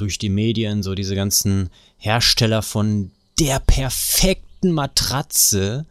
[0.00, 5.86] durch die Medien so diese ganzen Hersteller von der perfekten Matratze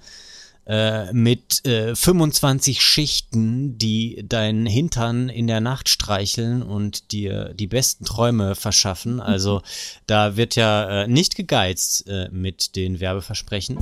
[0.69, 7.65] äh, mit äh, 25 Schichten, die deinen Hintern in der Nacht streicheln und dir die
[7.65, 9.19] besten Träume verschaffen.
[9.19, 9.63] Also
[10.05, 13.79] da wird ja äh, nicht gegeizt äh, mit den Werbeversprechen.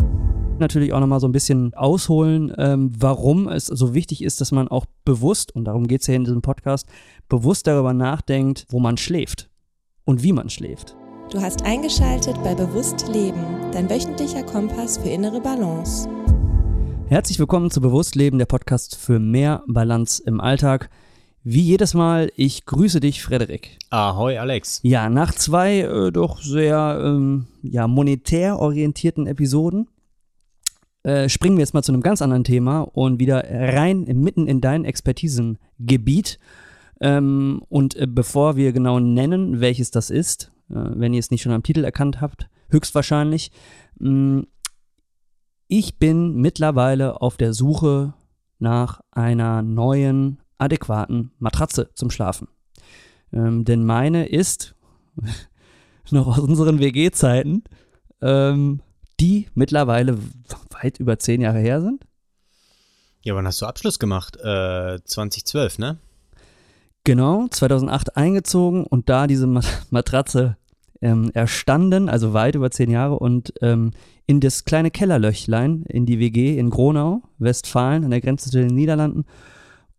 [0.60, 4.70] Natürlich auch nochmal so ein bisschen ausholen, ähm, warum es so wichtig ist, dass man
[4.70, 6.88] auch bewusst, und darum geht es ja in diesem Podcast,
[7.28, 9.50] bewusst darüber nachdenkt, wo man schläft
[10.08, 10.96] und wie man schläft.
[11.30, 13.44] Du hast eingeschaltet bei Bewusst Leben,
[13.74, 16.10] dein wöchentlicher Kompass für innere Balance.
[17.08, 20.90] Herzlich willkommen zu Bewusst Leben, der Podcast für mehr Balance im Alltag.
[21.44, 23.78] Wie jedes Mal, ich grüße dich, Frederik.
[23.90, 24.80] Ahoi, Alex.
[24.84, 29.90] Ja, nach zwei äh, doch sehr ähm, ja, monetär orientierten Episoden
[31.04, 34.62] äh, springen wir jetzt mal zu einem ganz anderen Thema und wieder rein mitten in
[34.62, 36.40] dein Expertisengebiet.
[37.00, 41.42] Ähm, und äh, bevor wir genau nennen, welches das ist, äh, wenn ihr es nicht
[41.42, 43.52] schon am Titel erkannt habt, höchstwahrscheinlich,
[44.00, 44.48] mh, mm,
[45.70, 48.14] ich bin mittlerweile auf der Suche
[48.58, 52.48] nach einer neuen, adäquaten Matratze zum Schlafen.
[53.34, 54.76] Ähm, denn meine ist
[56.10, 57.64] noch aus unseren WG-Zeiten
[58.22, 58.82] ähm,
[59.20, 60.18] die mittlerweile
[60.72, 62.06] weit über zehn Jahre her sind.
[63.24, 64.38] Ja, wann hast du Abschluss gemacht?
[64.38, 65.98] Äh, 2012, ne?
[67.08, 69.48] Genau, 2008 eingezogen und da diese
[69.92, 70.58] Matratze
[71.02, 73.92] ähm, erstanden, also weit über zehn Jahre und ähm,
[74.26, 78.76] in das kleine Kellerlöchlein in die WG in Gronau, Westfalen, an der Grenze zu den
[78.76, 79.24] Niederlanden.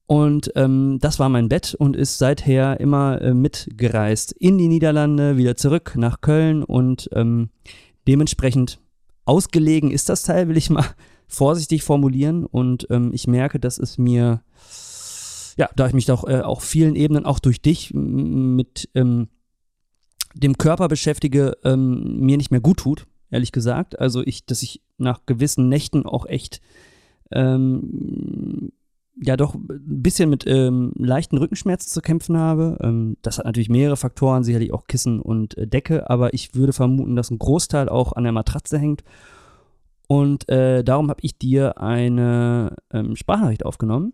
[0.05, 5.39] Und ähm, das war mein Bett und ist seither immer äh, mitgereist in die Niederlande,
[5.39, 7.49] wieder zurück nach Köln und ähm,
[8.07, 8.81] dementsprechend
[9.25, 10.85] ausgelegen ist das Teil, will ich mal
[11.27, 12.45] vorsichtig formulieren.
[12.45, 14.43] Und ähm, ich merke, dass es mir,
[15.59, 19.29] ja, da ich mich doch äh, auch vielen Ebenen, auch durch dich, mit ähm,
[20.35, 23.99] dem Körper beschäftige, ähm, mir nicht mehr gut tut, ehrlich gesagt.
[23.99, 26.61] Also ich, dass ich nach gewissen Nächten auch echt
[27.33, 28.71] ähm,
[29.21, 32.79] ja doch ein bisschen mit ähm, leichten Rückenschmerzen zu kämpfen habe.
[32.81, 36.73] Ähm, das hat natürlich mehrere Faktoren, sicherlich auch Kissen und äh, Decke, aber ich würde
[36.73, 39.03] vermuten, dass ein Großteil auch an der Matratze hängt.
[40.07, 44.13] Und äh, darum habe ich dir eine ähm, Sprachnachricht aufgenommen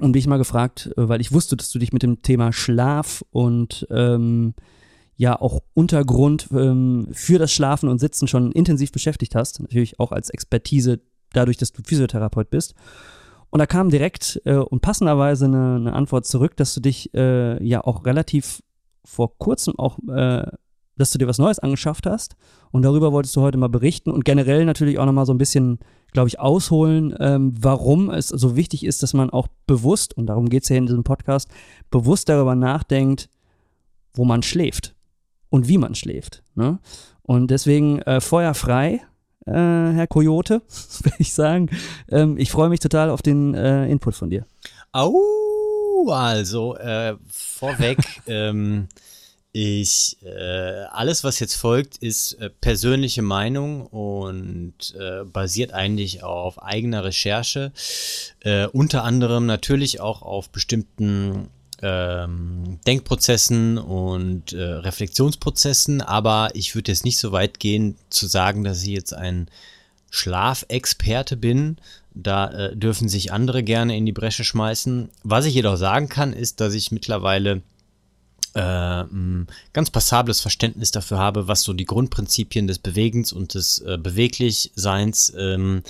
[0.00, 3.24] und dich mal gefragt, äh, weil ich wusste, dass du dich mit dem Thema Schlaf
[3.30, 4.54] und ähm,
[5.16, 9.60] ja auch Untergrund ähm, für das Schlafen und Sitzen schon intensiv beschäftigt hast.
[9.60, 11.00] Natürlich auch als Expertise
[11.32, 12.74] dadurch, dass du Physiotherapeut bist.
[13.50, 17.62] Und da kam direkt äh, und passenderweise eine, eine, Antwort zurück, dass du dich äh,
[17.64, 18.62] ja auch relativ
[19.04, 20.46] vor kurzem auch, äh,
[20.96, 22.36] dass du dir was Neues angeschafft hast.
[22.70, 25.78] Und darüber wolltest du heute mal berichten und generell natürlich auch nochmal so ein bisschen,
[26.12, 30.48] glaube ich, ausholen, ähm, warum es so wichtig ist, dass man auch bewusst, und darum
[30.48, 31.48] geht es ja in diesem Podcast,
[31.90, 33.28] bewusst darüber nachdenkt,
[34.14, 34.94] wo man schläft
[35.50, 36.42] und wie man schläft.
[36.54, 36.78] Ne?
[37.22, 39.02] Und deswegen äh, Feuer frei
[39.46, 40.62] äh, Herr Coyote,
[41.02, 41.70] würde ich sagen.
[42.10, 44.44] Ähm, ich freue mich total auf den äh, Input von dir.
[44.92, 48.88] Au, also äh, vorweg, ähm,
[49.56, 56.62] ich äh, alles, was jetzt folgt, ist äh, persönliche Meinung und äh, basiert eigentlich auf
[56.62, 57.72] eigener Recherche,
[58.72, 61.48] unter anderem natürlich auch auf bestimmten
[61.82, 68.64] ähm, Denkprozessen und äh, Reflexionsprozessen, aber ich würde jetzt nicht so weit gehen zu sagen,
[68.64, 69.48] dass ich jetzt ein
[70.10, 71.76] Schlafexperte bin.
[72.14, 75.10] Da äh, dürfen sich andere gerne in die Bresche schmeißen.
[75.22, 77.62] Was ich jedoch sagen kann, ist, dass ich mittlerweile
[78.56, 79.04] äh,
[79.72, 85.32] ganz passables Verständnis dafür habe, was so die Grundprinzipien des Bewegens und des äh, Beweglichseins
[85.36, 85.82] ähm,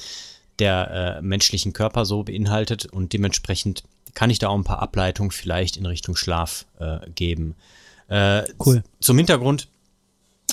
[0.58, 3.84] der äh, menschlichen Körper so beinhaltet und dementsprechend
[4.14, 7.54] kann ich da auch ein paar Ableitungen vielleicht in Richtung Schlaf äh, geben.
[8.08, 8.82] Äh, cool.
[9.00, 9.68] Zum Hintergrund.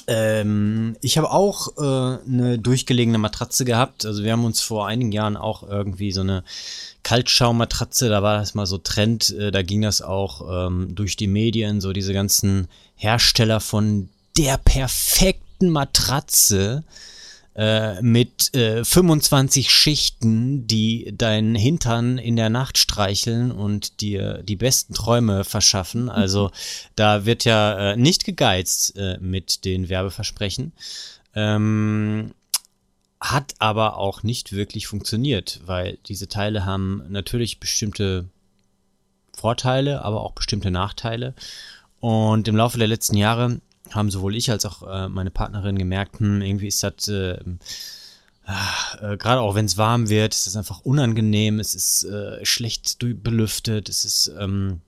[0.07, 4.05] Ähm, ich habe auch äh, eine durchgelegene Matratze gehabt.
[4.05, 6.43] Also wir haben uns vor einigen Jahren auch irgendwie so eine
[7.03, 11.27] Kaltschaummatratze, da war das mal so Trend, äh, da ging das auch ähm, durch die
[11.27, 16.83] Medien, so diese ganzen Hersteller von der perfekten Matratze
[17.55, 24.55] äh, mit äh, 25 Schichten, die deinen Hintern in der Nacht streicheln und dir die
[24.55, 26.09] besten Träume verschaffen.
[26.09, 26.51] Also
[26.95, 30.73] da wird ja äh, nicht gegeizt äh, mit den Werbeversprechen.
[31.35, 32.33] Ähm,
[33.19, 38.25] hat aber auch nicht wirklich funktioniert, weil diese Teile haben natürlich bestimmte
[39.35, 41.33] Vorteile, aber auch bestimmte Nachteile.
[41.99, 43.61] Und im Laufe der letzten Jahre
[43.91, 49.17] haben sowohl ich als auch äh, meine Partnerin gemerkt, hm, irgendwie ist das, äh, äh,
[49.17, 53.89] gerade auch wenn es warm wird, ist das einfach unangenehm, es ist äh, schlecht belüftet,
[53.89, 54.81] es ist, ähm,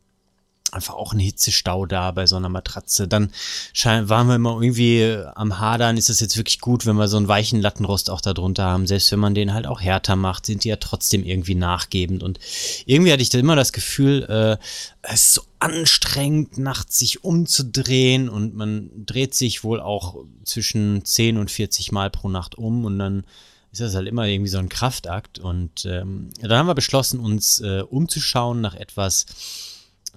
[0.76, 3.08] einfach auch ein Hitzestau da bei so einer Matratze.
[3.08, 3.32] Dann
[3.84, 7.28] waren wir immer irgendwie am Hadern, ist das jetzt wirklich gut, wenn wir so einen
[7.28, 8.86] weichen Lattenrost auch da drunter haben.
[8.86, 12.22] Selbst wenn man den halt auch härter macht, sind die ja trotzdem irgendwie nachgebend.
[12.22, 12.40] Und
[12.86, 14.58] irgendwie hatte ich da immer das Gefühl, äh,
[15.02, 21.38] es ist so anstrengend, nachts sich umzudrehen und man dreht sich wohl auch zwischen 10
[21.38, 23.24] und 40 Mal pro Nacht um und dann
[23.72, 25.38] ist das halt immer irgendwie so ein Kraftakt.
[25.38, 29.26] Und ähm, dann haben wir beschlossen, uns äh, umzuschauen nach etwas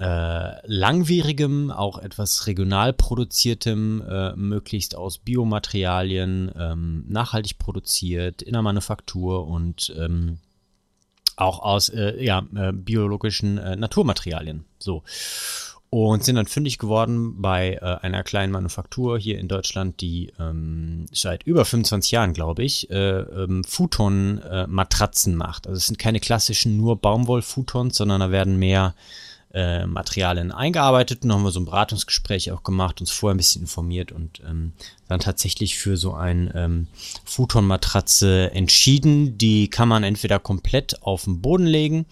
[0.00, 8.62] äh, langwierigem, auch etwas regional produziertem, äh, möglichst aus Biomaterialien, ähm, nachhaltig produziert, in der
[8.62, 10.38] Manufaktur und ähm,
[11.36, 14.64] auch aus äh, ja, äh, biologischen äh, Naturmaterialien.
[14.78, 15.02] So.
[15.90, 21.44] Und sind dann fündig geworden bei einer kleinen Manufaktur hier in Deutschland, die ähm, seit
[21.44, 25.66] über 25 Jahren, glaube ich, äh, ähm, Futon-Matratzen macht.
[25.66, 28.94] Also es sind keine klassischen nur Baumwoll-Futons, sondern da werden mehr
[29.54, 33.62] äh, Materialien eingearbeitet und haben wir so ein Beratungsgespräch auch gemacht, uns vorher ein bisschen
[33.62, 34.72] informiert und ähm,
[35.08, 36.86] dann tatsächlich für so ein ähm,
[37.24, 39.38] Futon-Matratze entschieden.
[39.38, 42.06] Die kann man entweder komplett auf den Boden legen,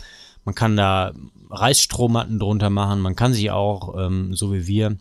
[0.44, 1.12] man kann da
[1.50, 4.96] Reisstrohmatten drunter machen, man kann sich auch, ähm, so wie wir,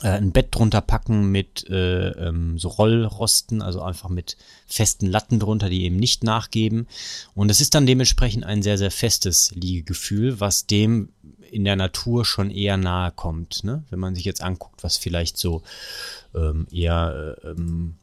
[0.00, 4.36] ein Bett drunter packen mit äh, ähm, so Rollrosten, also einfach mit
[4.66, 6.86] festen Latten drunter, die eben nicht nachgeben.
[7.34, 11.08] Und es ist dann dementsprechend ein sehr, sehr festes Liegegefühl, was dem
[11.50, 13.64] in der Natur schon eher nahe kommt.
[13.64, 13.82] Ne?
[13.90, 15.62] Wenn man sich jetzt anguckt, was vielleicht so
[16.34, 17.94] ähm, eher äh, ähm,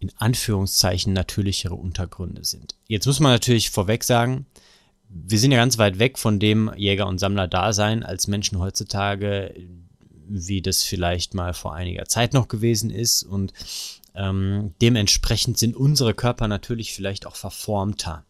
[0.00, 2.74] in Anführungszeichen natürlichere Untergründe sind.
[2.86, 4.46] Jetzt muss man natürlich vorweg sagen,
[5.08, 9.54] wir sind ja ganz weit weg von dem Jäger- und Sammler-Dasein als Menschen heutzutage,
[10.28, 13.22] wie das vielleicht mal vor einiger Zeit noch gewesen ist.
[13.22, 13.52] Und
[14.14, 18.24] ähm, dementsprechend sind unsere Körper natürlich vielleicht auch verformter.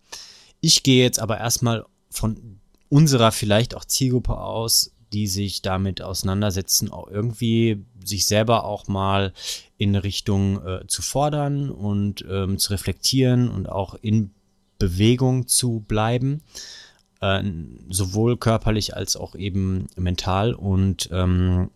[0.60, 2.58] Ich gehe jetzt aber erstmal von
[2.88, 9.32] unserer vielleicht auch Zielgruppe aus, die sich damit auseinandersetzen, auch irgendwie sich selber auch mal
[9.76, 14.30] in Richtung äh, zu fordern und ähm, zu reflektieren und auch in
[14.78, 16.42] Bewegung zu bleiben,
[17.20, 17.42] äh,
[17.88, 20.54] sowohl körperlich als auch eben mental.
[20.54, 21.70] Und ähm,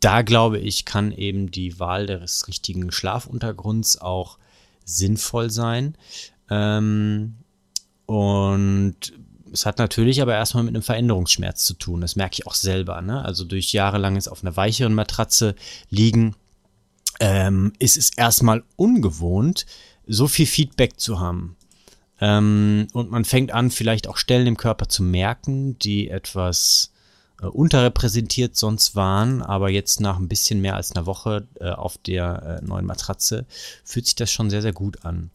[0.00, 4.38] da glaube ich, kann eben die Wahl des richtigen Schlafuntergrunds auch
[4.84, 5.96] sinnvoll sein.
[6.50, 7.36] Ähm,
[8.06, 8.96] und
[9.52, 12.00] es hat natürlich aber erstmal mit einem Veränderungsschmerz zu tun.
[12.00, 13.00] Das merke ich auch selber.
[13.02, 13.24] Ne?
[13.24, 15.54] Also durch jahrelanges auf einer weicheren Matratze
[15.90, 16.34] liegen,
[17.20, 19.66] ähm, ist es erstmal ungewohnt,
[20.06, 21.56] so viel Feedback zu haben.
[22.20, 26.92] Ähm, und man fängt an, vielleicht auch Stellen im Körper zu merken, die etwas
[27.42, 31.98] äh, unterrepräsentiert sonst waren, aber jetzt nach ein bisschen mehr als einer Woche äh, auf
[31.98, 33.46] der äh, neuen Matratze
[33.84, 35.30] fühlt sich das schon sehr, sehr gut an.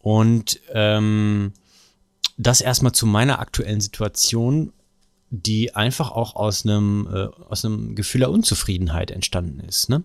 [0.00, 1.52] Und ähm,
[2.36, 4.72] das erstmal zu meiner aktuellen Situation,
[5.30, 9.88] die einfach auch aus einem, äh, aus einem Gefühl der Unzufriedenheit entstanden ist.
[9.88, 10.02] Ne?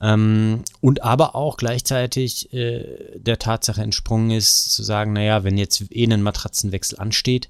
[0.00, 5.82] Ähm, und aber auch gleichzeitig äh, der Tatsache entsprungen ist, zu sagen, naja, wenn jetzt
[5.90, 7.48] eh ein Matratzenwechsel ansteht,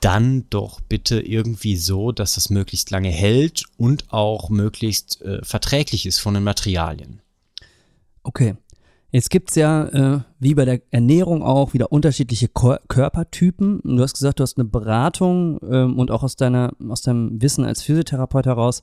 [0.00, 6.06] dann doch bitte irgendwie so, dass das möglichst lange hält und auch möglichst äh, verträglich
[6.06, 7.20] ist von den Materialien.
[8.22, 8.56] Okay.
[9.10, 13.82] Jetzt gibt es ja, äh, wie bei der Ernährung auch, wieder unterschiedliche Ko Körpertypen.
[13.84, 17.64] Du hast gesagt, du hast eine Beratung ähm, und auch aus, deiner, aus deinem Wissen
[17.64, 18.80] als Physiotherapeut heraus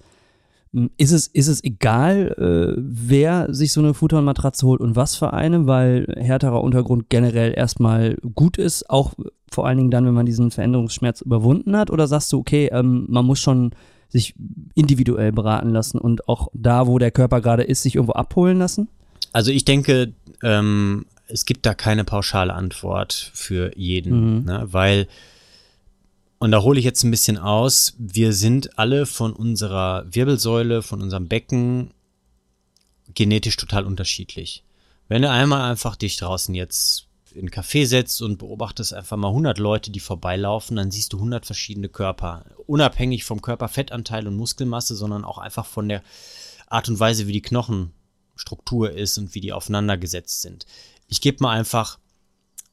[0.98, 5.34] ist es, ist es egal, äh, wer sich so eine Futonmatratze holt und was für
[5.34, 9.14] eine, weil härterer Untergrund generell erstmal gut ist, auch
[9.52, 11.90] vor allen Dingen dann, wenn man diesen Veränderungsschmerz überwunden hat?
[11.90, 13.72] Oder sagst du, okay, ähm, man muss schon
[14.10, 14.36] sich
[14.76, 18.90] individuell beraten lassen und auch da, wo der Körper gerade ist, sich irgendwo abholen lassen?
[19.34, 24.46] Also ich denke, ähm, es gibt da keine pauschale Antwort für jeden, mhm.
[24.46, 24.68] ne?
[24.72, 25.08] weil
[26.40, 27.94] und da hole ich jetzt ein bisschen aus.
[27.98, 31.94] Wir sind alle von unserer Wirbelsäule, von unserem Becken
[33.14, 34.64] genetisch total unterschiedlich.
[35.10, 39.30] Wenn du einmal einfach dich draußen jetzt in ein Café setzt und beobachtest einfach mal
[39.30, 42.46] 100 Leute, die vorbeilaufen, dann siehst du 100 verschiedene Körper.
[42.68, 46.04] Unabhängig vom Körperfettanteil und Muskelmasse, sondern auch einfach von der
[46.68, 50.66] Art und Weise, wie die Knochenstruktur ist und wie die aufeinander gesetzt sind.
[51.08, 52.00] Ich gebe mal einfach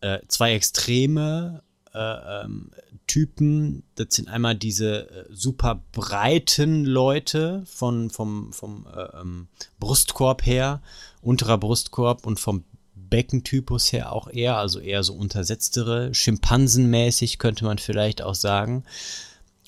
[0.01, 1.63] äh, zwei Extreme
[1.97, 2.71] äh, ähm,
[3.07, 3.83] Typen.
[3.95, 9.49] Das sind einmal diese äh, super breiten Leute von, vom, vom äh, ähm,
[9.81, 10.83] Brustkorb her,
[11.23, 17.79] unterer Brustkorb und vom Beckentypus her auch eher, also eher so untersetztere, Schimpansenmäßig könnte man
[17.79, 18.85] vielleicht auch sagen.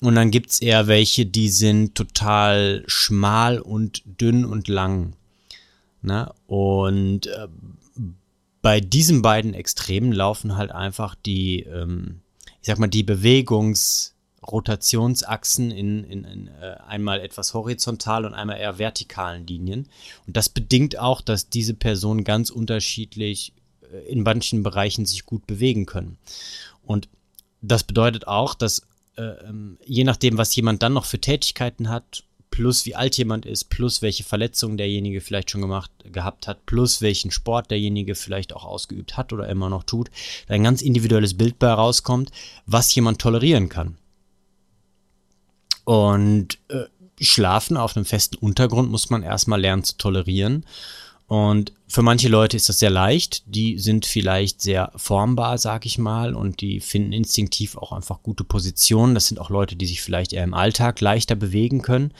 [0.01, 5.13] Und dann gibt es eher welche, die sind total schmal und dünn und lang.
[6.01, 6.31] Ne?
[6.47, 7.47] Und äh,
[8.61, 12.21] bei diesen beiden Extremen laufen halt einfach die, ähm,
[12.61, 14.13] ich sag mal, die Bewegungs-
[14.51, 19.87] Rotationsachsen in, in, in äh, einmal etwas horizontal und einmal eher vertikalen Linien.
[20.25, 23.53] Und das bedingt auch, dass diese Personen ganz unterschiedlich
[23.91, 26.17] äh, in manchen Bereichen sich gut bewegen können.
[26.83, 27.09] Und
[27.61, 28.83] das bedeutet auch, dass
[29.17, 33.45] äh, ähm, je nachdem, was jemand dann noch für Tätigkeiten hat, plus wie alt jemand
[33.45, 38.53] ist, plus welche Verletzungen derjenige vielleicht schon gemacht gehabt hat, plus welchen Sport derjenige vielleicht
[38.53, 40.09] auch ausgeübt hat oder immer noch tut,
[40.47, 42.31] ein ganz individuelles Bild bei herauskommt,
[42.65, 43.97] was jemand tolerieren kann.
[45.85, 46.85] Und äh,
[47.21, 50.65] Schlafen auf einem festen Untergrund muss man erstmal lernen zu tolerieren.
[51.29, 53.43] Und für manche Leute ist das sehr leicht.
[53.45, 58.43] Die sind vielleicht sehr formbar, sag ich mal, und die finden instinktiv auch einfach gute
[58.43, 59.13] Positionen.
[59.13, 62.15] Das sind auch Leute, die sich vielleicht eher im Alltag leichter bewegen können.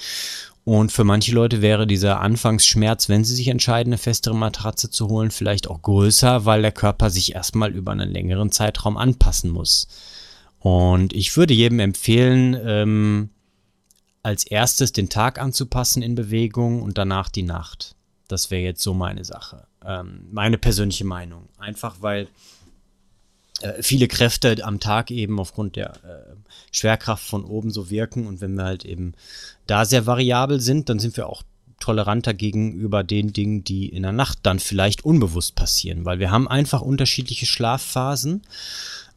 [0.63, 5.07] Und für manche Leute wäre dieser Anfangsschmerz, wenn sie sich entscheiden, eine festere Matratze zu
[5.07, 9.87] holen, vielleicht auch größer, weil der Körper sich erstmal über einen längeren Zeitraum anpassen muss.
[10.59, 13.29] Und ich würde jedem empfehlen, ähm,
[14.21, 17.95] als erstes den Tag anzupassen in Bewegung und danach die Nacht.
[18.29, 19.67] Das wäre jetzt so meine Sache.
[19.85, 21.49] Ähm, meine persönliche Meinung.
[21.57, 22.27] Einfach weil
[23.61, 26.35] äh, viele Kräfte am Tag eben aufgrund der äh,
[26.71, 29.13] Schwerkraft von oben so wirken und wenn wir halt eben
[29.67, 31.43] da sehr variabel sind, dann sind wir auch
[31.79, 36.47] toleranter gegenüber den Dingen, die in der Nacht dann vielleicht unbewusst passieren, weil wir haben
[36.47, 38.43] einfach unterschiedliche Schlafphasen.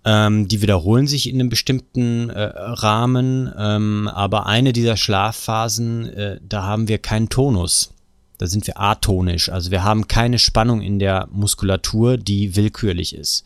[0.04, 6.40] Ähm, die wiederholen sich in einem bestimmten äh, Rahmen, ähm, aber eine dieser Schlafphasen, äh,
[6.42, 7.94] da haben wir keinen Tonus.
[8.42, 13.44] Da sind wir atonisch, also wir haben keine Spannung in der Muskulatur, die willkürlich ist.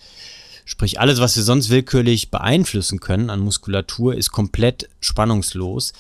[0.65, 5.93] Sprich, alles, was wir sonst willkürlich beeinflussen können an Muskulatur, ist komplett spannungslos.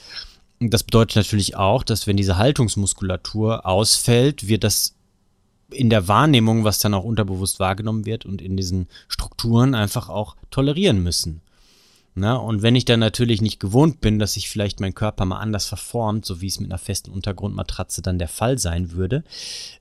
[0.60, 4.94] Das bedeutet natürlich auch, dass wenn diese Haltungsmuskulatur ausfällt, wir das
[5.70, 10.36] in der Wahrnehmung, was dann auch unterbewusst wahrgenommen wird und in diesen Strukturen einfach auch
[10.50, 11.42] tolerieren müssen.
[12.18, 15.38] Na, und wenn ich dann natürlich nicht gewohnt bin, dass sich vielleicht mein Körper mal
[15.38, 19.22] anders verformt, so wie es mit einer festen Untergrundmatratze dann der Fall sein würde,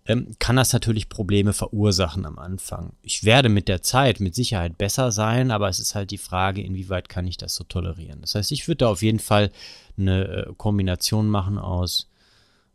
[0.05, 2.91] ähm, kann das natürlich Probleme verursachen am Anfang.
[3.03, 6.61] Ich werde mit der Zeit mit Sicherheit besser sein, aber es ist halt die Frage,
[6.61, 8.19] inwieweit kann ich das so tolerieren.
[8.19, 9.49] Das heißt, ich würde da auf jeden Fall
[9.97, 12.09] eine äh, Kombination machen aus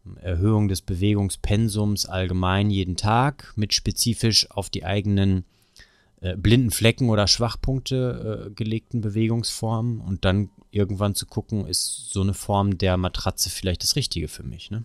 [0.07, 5.45] ähm, Erhöhung des Bewegungspensums allgemein jeden Tag mit spezifisch auf die eigenen
[6.21, 12.21] äh, blinden Flecken oder Schwachpunkte äh, gelegten Bewegungsformen und dann irgendwann zu gucken, ist so
[12.21, 14.71] eine Form der Matratze vielleicht das Richtige für mich.
[14.71, 14.85] Ne?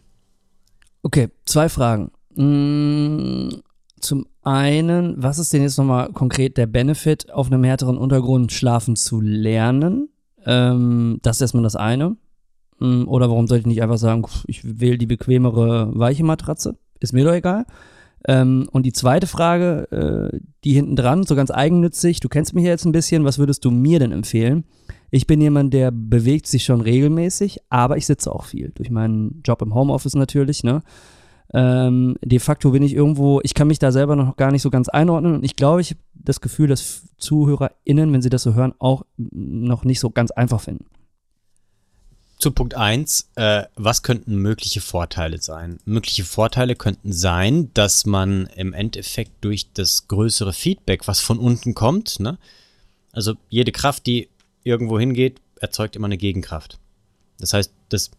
[1.04, 2.12] Okay, zwei Fragen.
[2.36, 3.50] Mm,
[4.00, 8.96] zum einen, was ist denn jetzt nochmal konkret der Benefit, auf einem härteren Untergrund schlafen
[8.96, 10.10] zu lernen?
[10.46, 12.16] Ähm, das ist erstmal das eine.
[12.80, 16.78] Mm, oder warum sollte ich nicht einfach sagen, ich wähle die bequemere, weiche Matratze?
[17.00, 17.66] Ist mir doch egal.
[18.28, 22.66] Ähm, und die zweite Frage, äh, die hinten dran, so ganz eigennützig, du kennst mich
[22.66, 24.66] ja jetzt ein bisschen, was würdest du mir denn empfehlen?
[25.12, 28.72] Ich bin jemand, der bewegt sich schon regelmäßig, aber ich sitze auch viel.
[28.76, 30.82] Durch meinen Job im Homeoffice natürlich, ne?
[31.54, 34.72] Ähm, de facto bin ich irgendwo, ich kann mich da selber noch gar nicht so
[34.72, 38.56] ganz einordnen und ich glaube, ich habe das Gefühl, dass ZuhörerInnen, wenn sie das so
[38.56, 40.86] hören, auch noch nicht so ganz einfach finden.
[42.38, 45.80] Zu Punkt 1, äh, was könnten mögliche Vorteile sein?
[45.86, 51.74] Mögliche Vorteile könnten sein, dass man im Endeffekt durch das größere Feedback, was von unten
[51.74, 52.38] kommt, ne?
[53.14, 54.30] also jede Kraft, die
[54.64, 56.78] irgendwo hingeht, erzeugt immer eine Gegenkraft.
[57.40, 58.12] Das heißt, dass,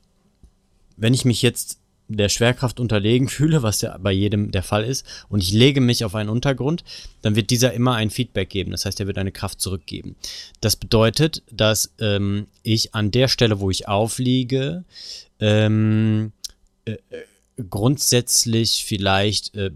[0.96, 5.06] wenn ich mich jetzt der Schwerkraft unterlegen fühle, was ja bei jedem der Fall ist,
[5.28, 6.84] und ich lege mich auf einen Untergrund,
[7.22, 8.70] dann wird dieser immer ein Feedback geben.
[8.70, 10.16] Das heißt, er wird eine Kraft zurückgeben.
[10.60, 14.84] Das bedeutet, dass ähm, ich an der Stelle, wo ich aufliege,
[15.40, 16.32] ähm,
[16.84, 16.98] äh, äh
[17.70, 19.70] grundsätzlich vielleicht äh,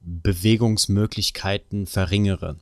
[0.00, 2.56] Bewegungsmöglichkeiten verringere.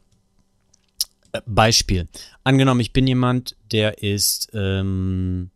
[1.33, 2.09] Äh, Beispiel.
[2.45, 5.51] Angenommen, ich bin jemand, der ist ähm,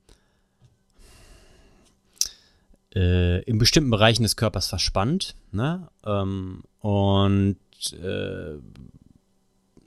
[2.95, 5.35] äh, in bestimmten Bereichen des Körpers verspannt.
[5.51, 5.89] Ne?
[6.05, 7.57] Ähm, und
[7.93, 8.59] äh,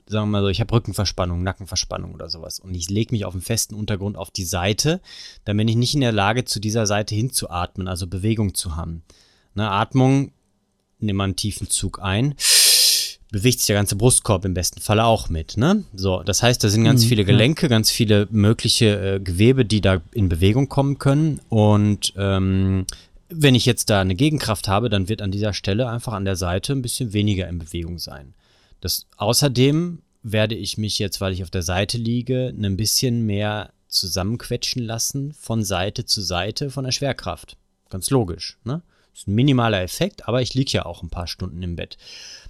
[0.08, 2.60] sagen wir mal so, ich habe Rückenverspannung, Nackenverspannung oder sowas.
[2.60, 5.00] Und ich lege mich auf einen festen Untergrund auf die Seite,
[5.44, 9.02] dann bin ich nicht in der Lage, zu dieser Seite hinzuatmen, also Bewegung zu haben.
[9.54, 10.32] Ne, Atmung,
[10.98, 12.34] nimm mal einen tiefen Zug ein
[13.30, 15.56] bewegt sich der ganze Brustkorb im besten Falle auch mit.
[15.56, 15.84] Ne?
[15.94, 17.68] So, das heißt, da sind ganz mhm, viele Gelenke, ja.
[17.68, 21.40] ganz viele mögliche äh, Gewebe, die da in Bewegung kommen können.
[21.48, 22.86] Und ähm,
[23.28, 26.36] wenn ich jetzt da eine Gegenkraft habe, dann wird an dieser Stelle einfach an der
[26.36, 28.34] Seite ein bisschen weniger in Bewegung sein.
[28.80, 33.70] Das, außerdem werde ich mich jetzt, weil ich auf der Seite liege, ein bisschen mehr
[33.88, 37.56] zusammenquetschen lassen von Seite zu Seite von der Schwerkraft.
[37.90, 38.58] Ganz logisch.
[38.64, 38.82] Ne?
[39.16, 41.96] Ist ein minimaler Effekt, aber ich liege ja auch ein paar Stunden im Bett.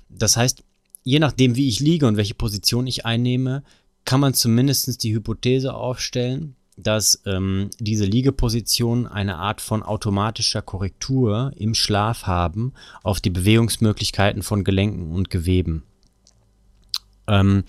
[0.08, 0.64] Das heißt,
[1.04, 3.62] je nachdem, wie ich liege und welche Position ich einnehme,
[4.04, 11.52] kann man zumindest die Hypothese aufstellen, dass ähm, diese Liegepositionen eine Art von automatischer Korrektur
[11.56, 12.72] im Schlaf haben
[13.04, 15.84] auf die Bewegungsmöglichkeiten von Gelenken und Geweben.
[17.28, 17.62] Ähm,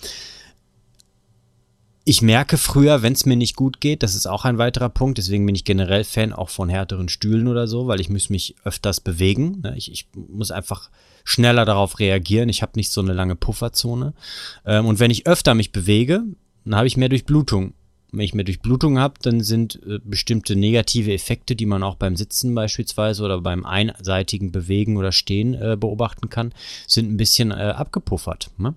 [2.08, 5.18] ich merke früher, wenn es mir nicht gut geht, das ist auch ein weiterer Punkt,
[5.18, 8.56] deswegen bin ich generell Fan auch von härteren Stühlen oder so, weil ich muss mich
[8.64, 9.60] öfters bewegen.
[9.62, 9.74] Ne?
[9.76, 10.88] Ich, ich muss einfach
[11.22, 12.48] schneller darauf reagieren.
[12.48, 14.14] Ich habe nicht so eine lange Pufferzone.
[14.64, 16.22] Ähm, und wenn ich öfter mich bewege,
[16.64, 17.74] dann habe ich mehr Durchblutung.
[18.10, 22.16] Wenn ich mehr Durchblutung habe, dann sind äh, bestimmte negative Effekte, die man auch beim
[22.16, 26.54] Sitzen beispielsweise oder beim einseitigen Bewegen oder Stehen äh, beobachten kann,
[26.86, 28.50] sind ein bisschen äh, abgepuffert.
[28.56, 28.74] Ne?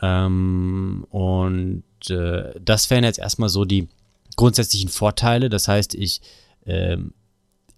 [0.00, 3.88] Ähm, und äh, das wären jetzt erstmal so die
[4.36, 5.50] grundsätzlichen Vorteile.
[5.50, 6.22] Das heißt, ich
[6.64, 7.12] ähm,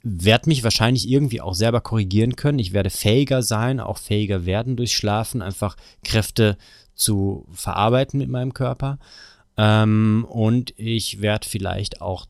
[0.03, 2.59] werde mich wahrscheinlich irgendwie auch selber korrigieren können.
[2.59, 6.57] Ich werde fähiger sein, auch fähiger werden durch Schlafen, einfach Kräfte
[6.95, 8.99] zu verarbeiten mit meinem Körper.
[9.57, 12.27] Ähm, und ich werde vielleicht auch,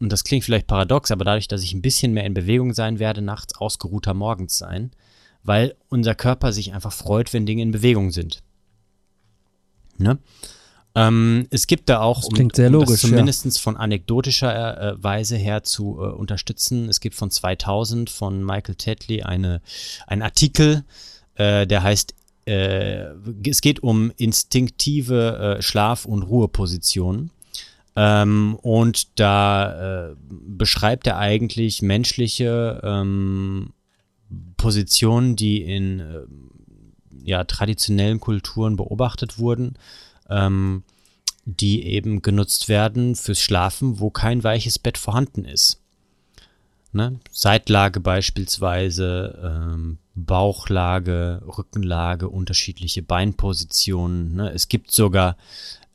[0.00, 2.98] und das klingt vielleicht paradox, aber dadurch, dass ich ein bisschen mehr in Bewegung sein
[2.98, 4.92] werde, nachts ausgeruhter morgens sein,
[5.42, 8.42] weil unser Körper sich einfach freut, wenn Dinge in Bewegung sind.
[9.98, 10.18] Ne?
[10.94, 13.50] Ähm, es gibt da auch, um, sehr logisch, um das zumindest ja.
[13.62, 19.22] von anekdotischer äh, Weise her zu äh, unterstützen, es gibt von 2000 von Michael Tetley
[19.22, 19.62] eine,
[20.06, 20.84] einen Artikel,
[21.36, 23.06] äh, der heißt, äh,
[23.46, 27.30] es geht um instinktive äh, Schlaf- und Ruhepositionen.
[27.94, 33.72] Ähm, und da äh, beschreibt er eigentlich menschliche ähm,
[34.56, 36.02] Positionen, die in
[37.22, 39.74] ja, traditionellen Kulturen beobachtet wurden
[40.32, 40.82] ähm,
[41.44, 45.80] die eben genutzt werden fürs Schlafen, wo kein weiches Bett vorhanden ist.
[46.92, 47.18] Ne?
[47.30, 54.34] Seitlage beispielsweise, ähm, Bauchlage, Rückenlage, unterschiedliche Beinpositionen.
[54.34, 54.50] Ne?
[54.52, 55.36] Es gibt sogar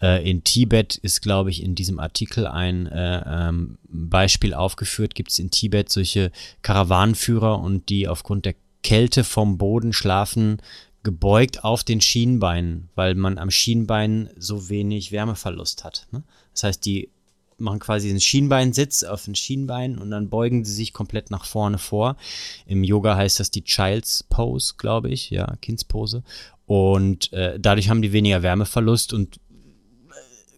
[0.02, 5.16] äh, in Tibet ist, glaube ich, in diesem Artikel ein äh, ähm, Beispiel aufgeführt.
[5.16, 10.62] Gibt es in Tibet solche Karawanenführer und die aufgrund der Kälte vom Boden schlafen
[11.08, 16.06] gebeugt auf den Schienbeinen, weil man am Schienbein so wenig Wärmeverlust hat.
[16.12, 16.22] Ne?
[16.52, 17.12] Das heißt, die
[17.58, 21.78] machen quasi den Schienbeinsitz auf den Schienbein und dann beugen sie sich komplett nach vorne
[21.78, 22.18] vor.
[22.66, 26.24] Im Yoga heißt das die Child's Pose, glaube ich, ja, Kindspose.
[26.66, 30.12] Und äh, dadurch haben die weniger Wärmeverlust und äh,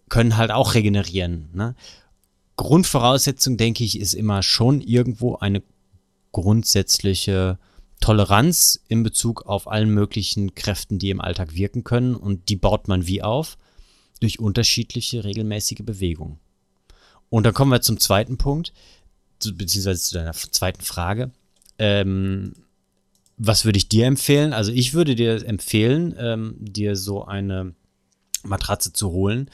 [0.08, 1.48] können halt auch regenerieren.
[1.52, 1.76] Ne?
[2.56, 5.62] Grundvoraussetzung, denke ich, ist immer schon irgendwo eine
[6.32, 7.60] grundsätzliche
[8.00, 12.14] Toleranz in Bezug auf allen möglichen Kräften, die im Alltag wirken können.
[12.14, 13.58] Und die baut man wie auf?
[14.20, 16.38] Durch unterschiedliche regelmäßige Bewegungen.
[17.28, 18.72] Und dann kommen wir zum zweiten Punkt,
[19.54, 21.30] beziehungsweise zu deiner zweiten Frage.
[21.78, 22.54] Ähm,
[23.36, 24.52] was würde ich dir empfehlen?
[24.52, 27.74] Also ich würde dir empfehlen, ähm, dir so eine
[28.42, 29.50] Matratze zu holen,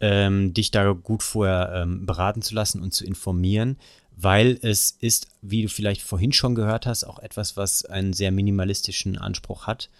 [0.00, 3.78] ähm, dich da gut vorher ähm, beraten zu lassen und zu informieren,
[4.16, 8.32] weil es ist, wie du vielleicht vorhin schon gehört hast, auch etwas, was einen sehr
[8.32, 9.90] minimalistischen Anspruch hat.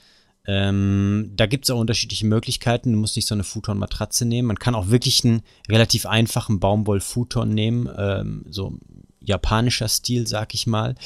[0.47, 2.93] Ähm, da gibt es auch unterschiedliche Möglichkeiten.
[2.93, 4.49] Du musst nicht so eine Futon-Matratze nehmen.
[4.49, 8.79] Man kann auch wirklich einen relativ einfachen Baumwoll-Futon nehmen, ähm, so
[9.21, 10.97] japanischer Stil, sag ich mal.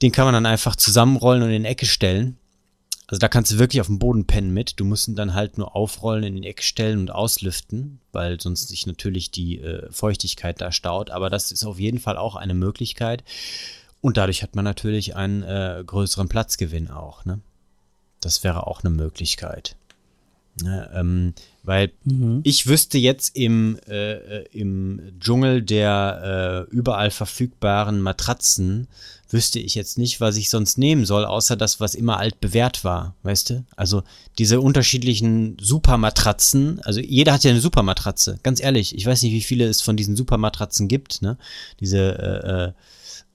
[0.00, 2.38] Den kann man dann einfach zusammenrollen und in Ecke stellen.
[3.10, 4.78] Also da kannst du wirklich auf dem Boden pennen mit.
[4.78, 8.68] Du musst ihn dann halt nur aufrollen, in die Ecke stellen und auslüften, weil sonst
[8.68, 11.10] sich natürlich die äh, Feuchtigkeit da staut.
[11.10, 13.24] Aber das ist auf jeden Fall auch eine Möglichkeit.
[14.00, 17.24] Und dadurch hat man natürlich einen äh, größeren Platzgewinn auch.
[17.24, 17.40] Ne?
[18.20, 19.74] Das wäre auch eine Möglichkeit.
[20.62, 22.40] Ne, ähm, weil mhm.
[22.44, 28.88] ich wüsste jetzt im, äh, äh, im Dschungel der äh, überall verfügbaren Matratzen,
[29.32, 32.84] wüsste ich jetzt nicht, was ich sonst nehmen soll, außer das, was immer alt bewährt
[32.84, 33.64] war, weißt du?
[33.76, 34.02] Also
[34.38, 39.40] diese unterschiedlichen Supermatratzen, also jeder hat ja eine Supermatratze, ganz ehrlich, ich weiß nicht, wie
[39.40, 41.38] viele es von diesen Supermatratzen gibt, ne?
[41.78, 42.74] Diese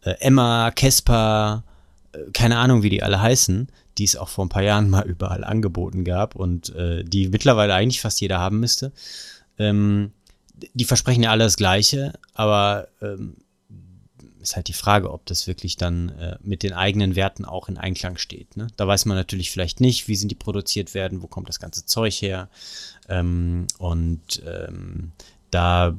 [0.03, 1.63] äh, äh, Emma, Kesper,
[2.12, 5.05] äh, keine Ahnung, wie die alle heißen, die es auch vor ein paar Jahren mal
[5.05, 8.91] überall angeboten gab und äh, die mittlerweile eigentlich fast jeder haben müsste.
[9.58, 10.12] Ähm,
[10.73, 13.38] die versprechen ja alle das Gleiche, aber ähm,
[14.45, 17.77] ist halt die Frage, ob das wirklich dann äh, mit den eigenen Werten auch in
[17.77, 18.55] Einklang steht.
[18.55, 18.67] Ne?
[18.77, 21.86] Da weiß man natürlich vielleicht nicht, wie sind die produziert werden, wo kommt das ganze
[21.86, 22.49] Zeug her.
[23.10, 25.12] Ähm, und ähm,
[25.49, 25.95] da,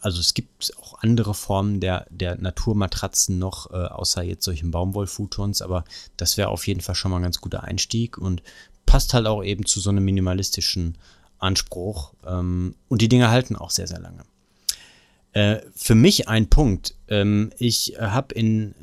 [0.00, 5.60] also es gibt auch andere Formen der, der Naturmatratzen noch, äh, außer jetzt solchen Baumwollfutons,
[5.60, 5.84] aber
[6.16, 8.42] das wäre auf jeden Fall schon mal ein ganz guter Einstieg und
[8.86, 10.96] passt halt auch eben zu so einem minimalistischen
[11.38, 12.14] Anspruch.
[12.26, 14.24] Ähm, und die Dinge halten auch sehr, sehr lange.
[15.34, 16.94] Äh, für mich ein Punkt.
[17.08, 18.74] Ähm, ich habe in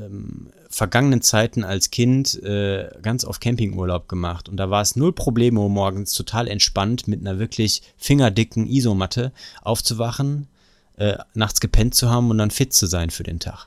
[0.00, 5.12] ähm, vergangenen Zeiten als Kind äh, ganz oft Campingurlaub gemacht und da war es null
[5.12, 9.32] Probleme, morgens total entspannt mit einer wirklich fingerdicken Isomatte
[9.62, 10.48] aufzuwachen,
[10.96, 13.66] äh, nachts gepennt zu haben und dann fit zu sein für den Tag.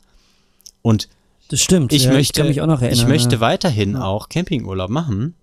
[0.82, 1.08] Und
[1.50, 1.94] das stimmt.
[1.94, 3.00] Ich ja, möchte, ich mich auch noch erinnern.
[3.00, 4.04] ich möchte weiterhin Ja.
[4.04, 5.34] auch Campingurlaub machen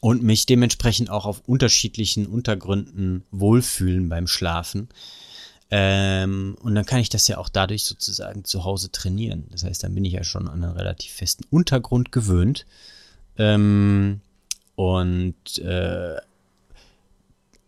[0.00, 4.88] und mich dementsprechend auch auf unterschiedlichen Untergründen wohlfühlen beim Schlafen.
[5.74, 9.46] Ähm, und dann kann ich das ja auch dadurch sozusagen zu Hause trainieren.
[9.50, 12.66] Das heißt, dann bin ich ja schon an einen relativ festen Untergrund gewöhnt.
[13.38, 14.20] Ähm,
[14.74, 16.16] und äh,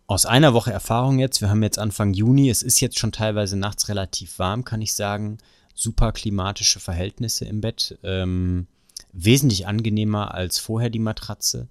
[0.07, 3.57] aus einer Woche Erfahrung jetzt, wir haben jetzt Anfang Juni, es ist jetzt schon teilweise
[3.57, 5.39] nachts relativ warm, kann ich sagen.
[5.75, 7.99] Super klimatische Verhältnisse im Bett.
[8.03, 8.67] Ähm,
[9.15, 11.69] wesentlich angenehmer als vorher die Matratze.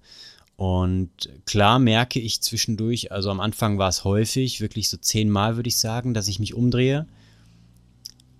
[0.56, 1.10] Und
[1.46, 5.78] klar merke ich zwischendurch, also am Anfang war es häufig, wirklich so zehnmal würde ich
[5.78, 7.06] sagen, dass ich mich umdrehe.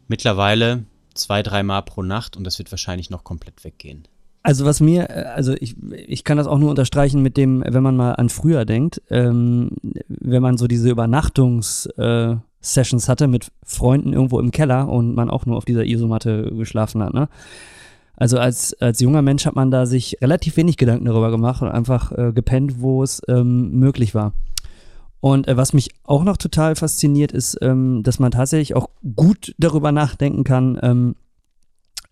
[0.07, 4.07] Mittlerweile zwei, dreimal pro Nacht und das wird wahrscheinlich noch komplett weggehen.
[4.45, 7.83] Also was mir, äh, also ich, ich kann das auch nur unterstreichen mit dem, wenn
[7.83, 9.71] man mal an früher denkt, ähm,
[10.07, 15.47] wenn man so diese Übernachtungs-Sessions äh, hatte mit Freunden irgendwo im Keller und man auch
[15.47, 17.31] nur auf dieser Isomatte geschlafen hat, ne?
[18.17, 21.69] Also als, als junger Mensch hat man da sich relativ wenig Gedanken darüber gemacht und
[21.69, 24.33] einfach äh, gepennt, wo es ähm, möglich war.
[25.21, 29.55] Und äh, was mich auch noch total fasziniert, ist, ähm, dass man tatsächlich auch gut
[29.59, 31.17] darüber nachdenken kann, ähm,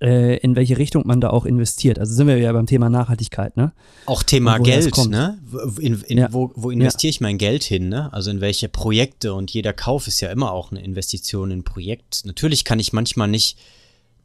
[0.01, 1.99] äh, in welche Richtung man da auch investiert.
[2.01, 3.73] Also sind wir ja beim Thema Nachhaltigkeit, ne?
[4.07, 5.39] Auch Thema Geld, ne?
[5.49, 6.33] Wo- In, in, Ja.
[6.33, 8.13] wo, wo investiere ich mein Geld hin, ne?
[8.13, 11.65] Also in welche Projekte und jeder Kauf ist ja immer auch eine Investition in ein
[11.65, 12.23] Projekt.
[12.25, 13.59] Natürlich kann ich manchmal nicht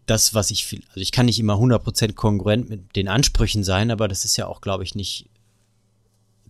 [0.08, 3.92] das, was ich viel, also ich kann nicht immer 100% kongruent mit den Ansprüchen sein,
[3.92, 5.30] aber das ist ja auch, glaube ich, nicht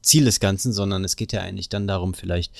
[0.02, 2.54] Ziel des Ganzen, sondern es geht ja eigentlich dann darum, vielleicht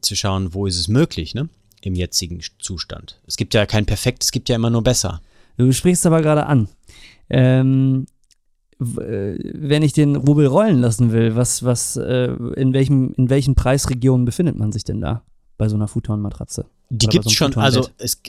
[0.00, 1.48] zu schauen, wo ist es möglich, ne?
[1.82, 3.20] Im jetzigen Zustand.
[3.26, 5.20] Es gibt ja kein Perfekt, es gibt ja immer nur besser.
[5.58, 6.68] Du sprichst aber gerade an.
[7.28, 8.06] Ähm,
[8.80, 13.54] äh, wenn ich den Rubel rollen lassen will, was, was, äh, in welchem, in welchen
[13.54, 15.22] Preisregionen befindet man sich denn da
[15.58, 16.66] bei so einer Futon-Matratze?
[16.90, 18.20] Die bei gibt's so schon, also es,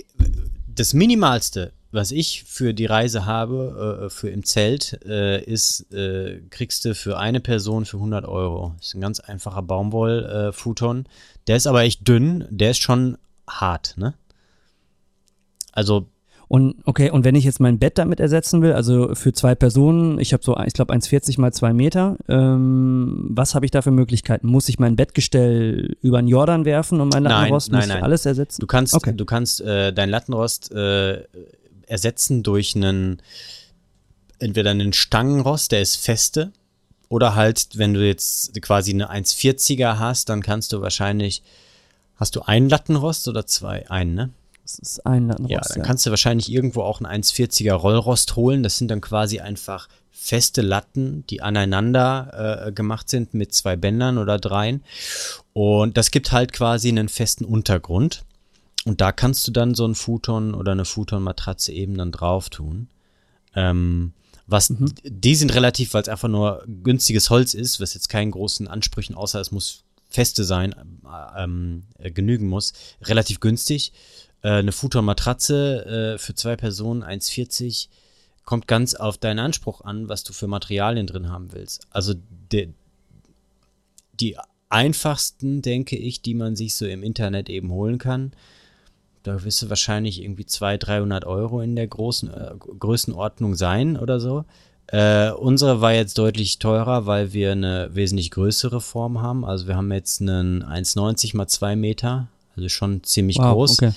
[0.76, 6.42] das Minimalste, was ich für die Reise habe, äh, für im Zelt, äh, ist, äh,
[6.50, 8.76] kriegst du für eine Person für 100 Euro.
[8.80, 11.08] ist ein ganz einfacher Baumwoll-Futon.
[11.48, 14.14] der ist aber echt dünn, der ist schon hart, ne?
[15.72, 16.08] Also,
[16.48, 20.20] Und okay, und wenn ich jetzt mein Bett damit ersetzen will, also für zwei Personen,
[20.20, 23.92] ich habe so, ich glaube 1,40 mal zwei Meter, ähm, was habe ich da für
[23.92, 24.48] Möglichkeiten?
[24.48, 28.04] Muss ich mein Bettgestell über den Jordan werfen und mein Nein, Lattenrost nein, ich nein.
[28.04, 28.62] alles ersetzen?
[28.62, 29.14] du kannst, Okay.
[29.16, 31.24] du kannst äh, dein Lattenrost äh,
[31.88, 33.22] ersetzen durch einen,
[34.40, 36.52] entweder einen Stangenrost, der ist feste,
[37.10, 41.44] oder halt, wenn du jetzt quasi eine 1,40er hast, dann kannst du wahrscheinlich,
[42.16, 43.90] hast du einen Lattenrost oder zwei?
[43.90, 44.30] Einen, ne?
[44.66, 45.52] Das ist ein Lattenrost.
[45.52, 48.64] Ja, dann kannst du wahrscheinlich irgendwo auch einen 1,40er Rollrost holen.
[48.64, 54.18] Das sind dann quasi einfach feste Latten, die aneinander äh, gemacht sind mit zwei Bändern
[54.18, 54.84] oder dreien.
[55.54, 58.24] Und das gibt halt quasi einen festen Untergrund.
[58.86, 62.88] Und da kannst du dann so ein Futon oder eine Futonmatratze eben dann drauf tun.
[63.56, 64.14] Ähm,
[64.48, 64.74] was,
[65.04, 69.16] die sind relativ, weil es einfach nur günstiges Holz ist, was jetzt keinen großen Ansprüchen,
[69.16, 69.85] außer es muss
[70.16, 70.74] feste sein,
[71.38, 73.92] ähm, äh, genügen muss, relativ günstig.
[74.42, 77.90] Äh, eine Futon-Matratze äh, für zwei Personen 1,40
[78.46, 81.88] kommt ganz auf deinen Anspruch an, was du für Materialien drin haben willst.
[81.90, 82.14] Also
[82.52, 82.70] de,
[84.20, 84.38] die
[84.70, 88.32] einfachsten, denke ich, die man sich so im Internet eben holen kann,
[89.24, 94.20] da wirst du wahrscheinlich irgendwie 200, 300 Euro in der großen äh, Größenordnung sein oder
[94.20, 94.46] so.
[94.88, 99.44] Äh, unsere war jetzt deutlich teurer, weil wir eine wesentlich größere Form haben.
[99.44, 103.82] Also wir haben jetzt einen 1,90 mal 2 Meter, also schon ziemlich wow, groß.
[103.82, 103.92] Okay.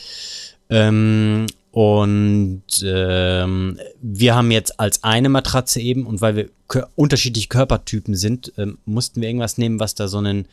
[0.70, 7.48] Ähm, und ähm, wir haben jetzt als eine Matratze eben, und weil wir kö unterschiedliche
[7.48, 10.48] Körpertypen sind, ähm, mussten wir irgendwas nehmen, was da so einen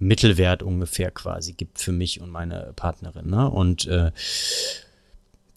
[0.00, 3.30] Mittelwert ungefähr quasi gibt für mich und meine Partnerin.
[3.30, 3.48] Ne?
[3.48, 4.10] Und äh,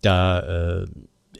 [0.01, 0.39] da
[0.81, 0.87] äh,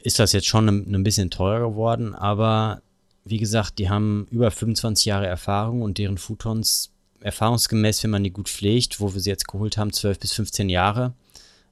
[0.02, 2.82] ist das jetzt schon ein, ein bisschen teurer geworden, aber
[3.24, 8.32] wie gesagt, die haben über 25 Jahre Erfahrung und deren Futons erfahrungsgemäß, wenn man die
[8.32, 11.14] gut pflegt, wo wir sie jetzt geholt haben, 12 bis 15 Jahre.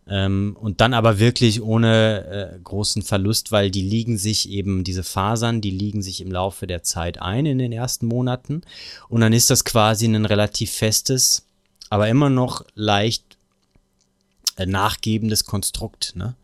[0.08, 5.02] Ähm, und dann aber wirklich ohne äh, großen Verlust, weil die liegen sich eben, diese
[5.02, 8.62] Fasern, die liegen sich im Laufe der Zeit ein in den ersten Monaten.
[9.08, 11.46] Und dann ist das quasi ein relativ festes,
[11.90, 13.24] aber immer noch leicht
[14.56, 16.14] äh, nachgebendes Konstrukt.
[16.16, 16.34] Ne?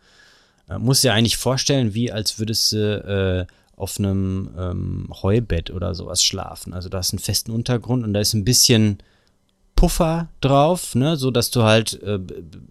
[0.79, 6.25] Muss dir eigentlich vorstellen, wie als würdest du äh, auf einem ähm, Heubett oder sowas
[6.25, 6.73] schlafen.
[6.73, 8.99] Also da hast einen festen Untergrund und da ist ein bisschen
[9.77, 12.19] Puffer drauf, ne, so dass du halt äh,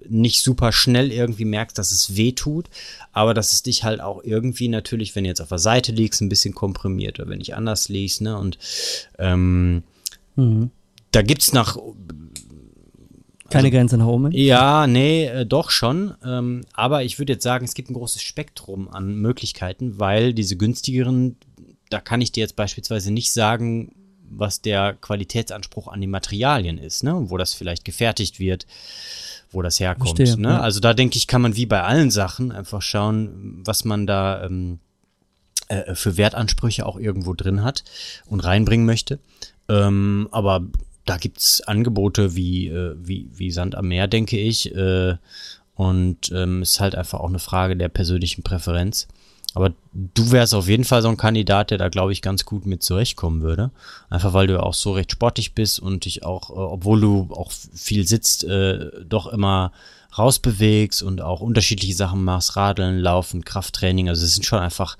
[0.09, 2.65] nicht super schnell irgendwie merkst, dass es weh tut,
[3.13, 6.21] aber dass es dich halt auch irgendwie natürlich, wenn du jetzt auf der Seite liegst,
[6.21, 8.57] ein bisschen komprimiert oder wenn ich anders liegst, ne, und
[9.19, 9.83] ähm,
[10.35, 10.71] Mhm.
[11.11, 11.77] da gibt's nach
[13.49, 14.31] Keine also, Grenze nach oben?
[14.31, 16.15] Ja, nee, äh, doch schon.
[16.23, 20.57] Ähm, aber ich würde jetzt sagen, es gibt ein großes Spektrum an Möglichkeiten, weil diese
[20.57, 21.37] günstigeren,
[21.89, 23.91] da kann ich dir jetzt beispielsweise nicht sagen,
[24.29, 27.29] was der Qualitätsanspruch an den Materialien ist, ne?
[27.29, 28.65] wo das vielleicht gefertigt wird,
[29.51, 30.17] wo das herkommt.
[30.17, 30.49] Verstehe, ne?
[30.49, 30.61] Ja.
[30.61, 34.43] Also da denke ich, kann man wie bei allen Sachen einfach schauen, was man da
[34.43, 34.79] ähm,
[35.67, 37.83] äh, für Wertansprüche auch irgendwo drin hat
[38.25, 39.19] und reinbringen möchte.
[39.69, 40.61] Ähm, aber
[41.05, 44.75] da gibt es Angebote wie, äh, wie, wie Sand am Meer, denke ich.
[44.75, 45.15] Äh,
[45.75, 49.07] und ähm, ist halt einfach auch eine Frage der persönlichen Präferenz.
[49.53, 52.65] Aber du wärst auf jeden Fall so ein Kandidat, der da, glaube ich, ganz gut
[52.65, 53.71] mit zurechtkommen würde.
[54.09, 57.51] Einfach weil du auch so recht sportlich bist und dich auch, äh, obwohl du auch
[57.51, 58.45] viel sitzt,
[59.07, 59.71] doch immer
[60.17, 64.07] rausbewegst und auch unterschiedliche Sachen machst, Radeln, Laufen, Krafttraining.
[64.07, 64.97] Also es sind schon einfach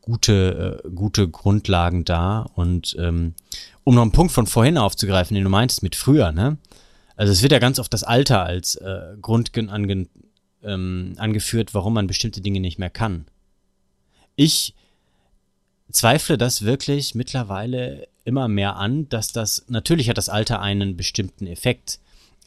[0.00, 2.46] gute, gute Grundlagen da.
[2.54, 3.34] Und ähm,
[3.88, 6.58] um noch einen Punkt von vorhin aufzugreifen, den du meintest mit früher, ne?
[7.16, 10.06] Also es wird ja ganz oft das Alter als äh, Grund ange,
[10.62, 13.24] ähm, angeführt, warum man bestimmte Dinge nicht mehr kann.
[14.36, 14.74] Ich
[15.90, 21.46] zweifle das wirklich mittlerweile immer mehr an, dass das, natürlich hat das Alter einen bestimmten
[21.46, 21.98] Effekt,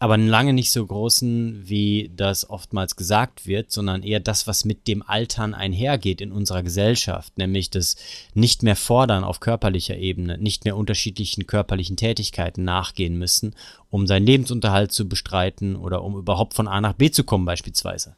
[0.01, 4.87] aber lange nicht so großen, wie das oftmals gesagt wird, sondern eher das, was mit
[4.87, 7.97] dem Altern einhergeht in unserer Gesellschaft, nämlich das
[8.33, 13.53] nicht mehr fordern auf körperlicher Ebene, nicht mehr unterschiedlichen körperlichen Tätigkeiten nachgehen müssen,
[13.91, 18.15] um seinen Lebensunterhalt zu bestreiten oder um überhaupt von A nach B zu kommen beispielsweise.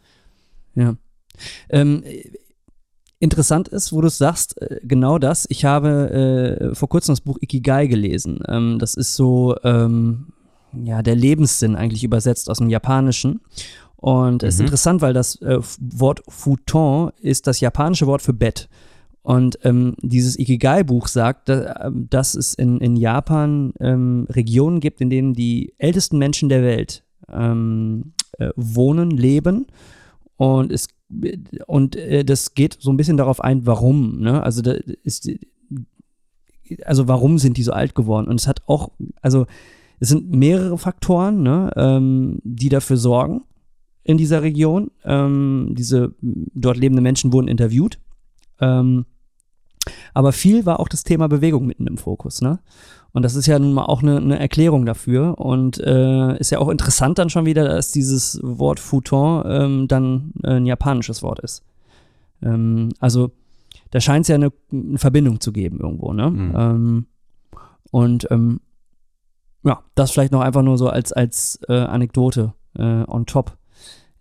[0.76, 0.96] Ja.
[1.68, 2.06] Ähm,
[3.20, 5.48] interessant ist, wo du sagst, äh, genau das.
[5.50, 8.42] Ich habe äh, vor kurzem das Buch Ikigai gelesen.
[8.48, 10.28] Ähm, das ist so, ähm,
[10.84, 13.42] ja, der Lebenssinn eigentlich übersetzt aus dem Japanischen.
[13.96, 14.58] Und es mhm.
[14.58, 18.70] ist interessant, weil das äh, Wort Futon ist das japanische Wort für Bett.
[19.22, 25.10] Und ähm, dieses Ikigai-Buch sagt, ähm, dass es in, in Japan ähm, Regionen gibt, in
[25.10, 29.68] denen die ältesten Menschen der Welt ähm, äh, wohnen, leben.
[30.36, 30.88] Und es
[31.68, 34.20] und äh, das geht so ein bisschen darauf ein, warum.
[34.20, 34.44] Ne?
[34.44, 35.30] Also da ist,
[36.86, 38.28] also warum sind die so alt geworden?
[38.28, 39.46] Und es hat auch, also
[40.04, 43.44] es sind mehrere Faktoren, ne, ähm, die dafür sorgen
[44.04, 44.92] in dieser Region.
[45.06, 48.00] Ähm, diese dort lebende Menschen wurden interviewt.
[48.60, 49.06] Ähm,
[50.14, 52.60] aber viel war auch das Thema Bewegung mitten im Fokus, ne?
[53.14, 56.60] Und das ist ja nun mal auch eine, eine Erklärung dafür und äh, ist ja
[56.60, 61.64] auch interessant dann schon wieder, dass dieses Wort Futon ähm, dann ein japanisches Wort ist.
[62.42, 63.32] Ähm, also
[63.92, 66.30] da scheint es ja eine, eine, Verbindung zu geben irgendwo, ne?
[66.30, 66.54] Mhm.
[66.58, 67.06] Ähm,
[67.92, 68.60] und ähm,
[69.64, 73.58] ja, das vielleicht noch einfach nur so als, als äh, Anekdote äh, on top.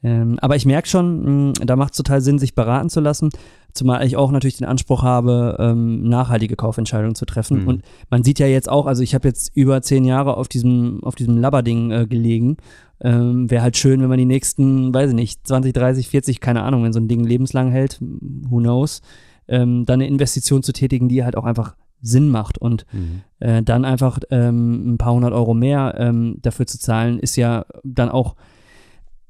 [0.05, 3.31] Ähm, aber ich merke schon, mh, da macht es total Sinn, sich beraten zu lassen.
[3.73, 7.63] Zumal ich auch natürlich den Anspruch habe, ähm, nachhaltige Kaufentscheidungen zu treffen.
[7.63, 7.69] Mhm.
[7.69, 11.03] Und man sieht ja jetzt auch, also ich habe jetzt über zehn Jahre auf diesem,
[11.05, 12.57] auf diesem Labber-Ding äh, gelegen.
[13.01, 16.63] Ähm, Wäre halt schön, wenn man die nächsten, weiß ich nicht, 20, 30, 40, keine
[16.65, 19.01] Ahnung, wenn so ein Ding lebenslang hält, who knows,
[19.49, 22.59] ähm, dann eine Investition zu tätigen, die halt auch einfach Sinn macht.
[22.59, 23.23] Und mhm.
[23.39, 27.65] äh, dann einfach ähm, ein paar hundert Euro mehr ähm, dafür zu zahlen, ist ja
[27.83, 28.37] dann auch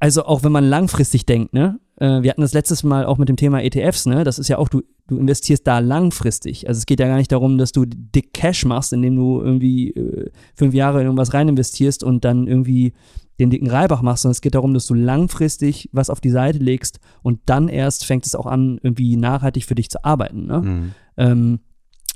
[0.02, 1.78] also auch wenn man langfristig denkt, ne?
[1.94, 4.24] Äh, wir hatten das letztes Mal auch mit dem Thema ETFs, ne?
[4.24, 6.66] Das ist ja auch, du, du investierst da langfristig.
[6.66, 9.90] Also es geht ja gar nicht darum, dass du dick Cash machst, indem du irgendwie
[9.90, 12.94] äh, fünf Jahre in irgendwas rein investierst und dann irgendwie
[13.38, 16.58] den dicken Reibach machst, sondern es geht darum, dass du langfristig was auf die Seite
[16.58, 20.46] legst und dann erst fängt es auch an, irgendwie nachhaltig für dich zu arbeiten.
[20.46, 20.62] Ne?
[20.62, 20.90] Mhm.
[21.16, 21.60] Ähm,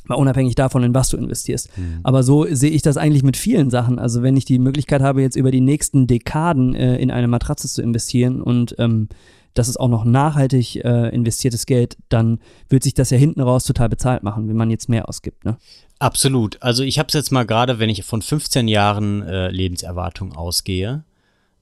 [0.09, 1.77] Mal unabhängig davon, in was du investierst.
[1.77, 2.01] Mhm.
[2.03, 3.99] Aber so sehe ich das eigentlich mit vielen Sachen.
[3.99, 7.69] Also wenn ich die Möglichkeit habe, jetzt über die nächsten Dekaden äh, in eine Matratze
[7.69, 9.09] zu investieren und ähm,
[9.57, 13.65] das ist auch noch nachhaltig äh, investiertes Geld, dann wird sich das ja hinten raus
[13.65, 15.45] total bezahlt machen, wenn man jetzt mehr ausgibt.
[15.45, 15.57] Ne?
[15.99, 16.63] Absolut.
[16.63, 21.05] Also ich habe es jetzt mal gerade, wenn ich von 15 Jahren äh, Lebenserwartung ausgehe,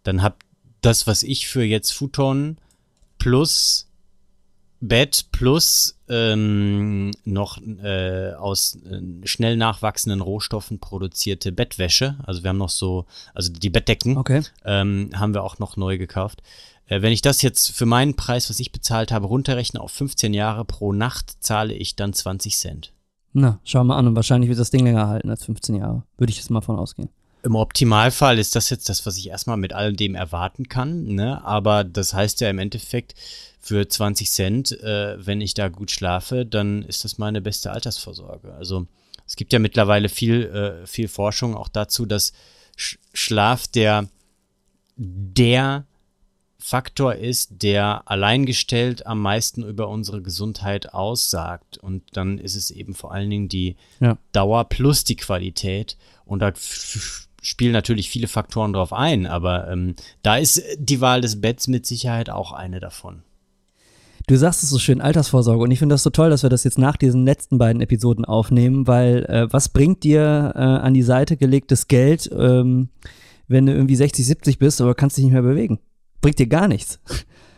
[0.03, 0.37] dann habe
[0.81, 2.59] das, was ich für jetzt Futon
[3.19, 3.89] plus
[4.89, 12.17] Bett plus ähm, noch äh, aus äh, schnell nachwachsenden Rohstoffen produzierte Bettwäsche.
[12.25, 14.43] Also wir haben noch so, also die Bettdecken okay.
[14.65, 16.43] ähm, haben wir auch noch neu gekauft.
[16.87, 20.35] Äh, wenn ich das jetzt für meinen Preis, was ich bezahlt habe, runterrechne auf 15
[20.35, 22.93] Jahre pro Nacht, zahle ich dann 20 Cent.
[23.33, 26.05] Na, schau mal an und wahrscheinlich wird das Ding länger halten als 15 Jahre.
[26.19, 27.09] Würde ich jetzt mal von ausgehen.
[27.43, 31.45] Im Optimalfall ist das jetzt das, was ich erstmal mit all dem erwarten kann, ne?
[31.45, 33.15] Aber das heißt ja im Endeffekt,
[33.65, 38.53] für 20 Cent, äh, wenn ich da gut schlafe, dann ist das meine beste Altersvorsorge.
[38.53, 38.87] Also
[39.27, 42.35] es gibt ja mittlerweile viel, äh, viel Forschung auch dazu, dass
[42.77, 44.11] Sch Schlaf der,
[44.97, 45.87] der
[46.59, 51.79] Faktor ist, der alleingestellt am meisten über unsere Gesundheit aussagt.
[51.79, 54.19] Und dann ist es eben vor allen Dingen die ja.
[54.33, 55.97] Dauer plus die Qualität.
[56.27, 56.53] Und da
[57.41, 61.87] spielen natürlich viele Faktoren drauf ein, aber ähm, da ist die Wahl des Betts mit
[61.87, 63.23] Sicherheit auch eine davon.
[64.27, 65.63] Du sagst es so schön, Altersvorsorge.
[65.63, 68.25] Und ich finde das so toll, dass wir das jetzt nach diesen letzten beiden Episoden
[68.25, 72.89] aufnehmen, weil äh, was bringt dir äh, an die Seite gelegtes Geld, ähm,
[73.49, 75.79] wenn du irgendwie 60, 70 bist, aber kannst dich nicht mehr bewegen?
[76.23, 77.01] Bringt dir gar nichts.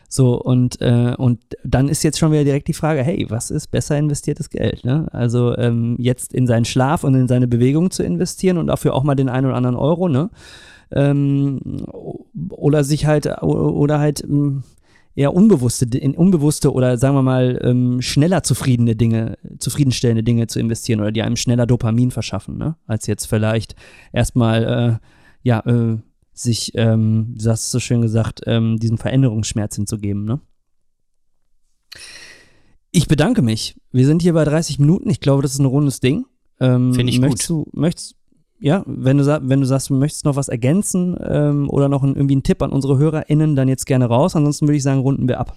[0.08, 3.72] So, und, äh, und dann ist jetzt schon wieder direkt die Frage, hey, was ist
[3.72, 4.84] besser investiertes Geld?
[4.84, 5.08] Ne?
[5.10, 9.02] Also ähm, jetzt in seinen Schlaf und in seine Bewegung zu investieren und dafür auch
[9.02, 10.30] mal den einen oder anderen Euro, ne?
[10.92, 11.60] Ähm,
[12.50, 14.62] oder sich halt, oder halt ähm,
[15.16, 20.60] eher unbewusste, in unbewusste oder sagen wir mal ähm, schneller zufriedene Dinge, zufriedenstellende Dinge zu
[20.60, 22.76] investieren oder die einem schneller Dopamin verschaffen, ne?
[22.86, 23.74] Als jetzt vielleicht
[24.12, 25.06] erstmal äh,
[25.42, 25.98] ja, äh,
[26.32, 30.24] sich, ähm, du hast es so schön gesagt, ähm, diesen Veränderungsschmerz hinzugeben.
[30.24, 30.40] Ne?
[32.90, 33.80] Ich bedanke mich.
[33.90, 35.08] Wir sind hier bei 30 Minuten.
[35.08, 36.26] Ich glaube, das ist ein rundes Ding.
[36.60, 37.68] Ähm, Finde ich möchtest gut.
[37.68, 38.15] Du, möchtest,
[38.58, 42.14] ja, wenn du, wenn du sagst, du möchtest noch was ergänzen ähm, oder noch ein,
[42.14, 44.34] irgendwie einen Tipp an unsere HörerInnen, dann jetzt gerne raus.
[44.34, 45.56] Ansonsten würde ich sagen, runden wir ab.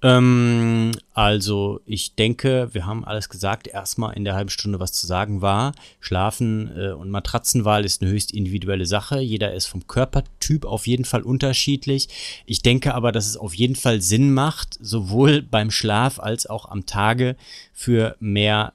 [0.00, 3.66] Ähm, also ich denke, wir haben alles gesagt.
[3.66, 5.72] Erstmal in der halben Stunde was zu sagen war.
[6.00, 9.20] Schlafen äh, und Matratzenwahl ist eine höchst individuelle Sache.
[9.20, 12.08] Jeder ist vom Körpertyp auf jeden Fall unterschiedlich.
[12.46, 16.70] Ich denke aber, dass es auf jeden Fall Sinn macht, sowohl beim Schlaf als auch
[16.70, 17.36] am Tage
[17.72, 18.72] für mehr